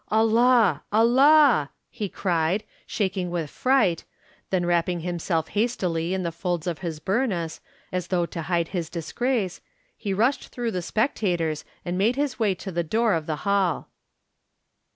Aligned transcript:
'Allah! 0.09 0.81
Allah!' 0.91 1.69
he 1.91 2.09
cried, 2.09 2.63
shaking 2.87 3.29
with 3.29 3.51
fright, 3.51 4.03
then 4.49 4.65
wrapping 4.65 5.01
him 5.01 5.19
self 5.19 5.49
hastily 5.49 6.15
in 6.15 6.23
the 6.23 6.31
folds 6.31 6.65
of 6.65 6.79
his 6.79 6.97
burnous, 6.99 7.59
as 7.91 8.07
though 8.07 8.25
to 8.25 8.41
hide 8.41 8.69
his 8.69 8.89
disgrace. 8.89 9.61
he 9.95 10.11
rushed 10.11 10.47
through 10.47 10.71
the 10.71 10.81
spectators, 10.81 11.63
and 11.85 11.99
made 11.99 12.15
his 12.15 12.39
way 12.39 12.55
to 12.55 12.71
the 12.71 12.83
door 12.83 13.13
ot 13.13 13.27
the 13.27 13.35
hall." 13.45 13.89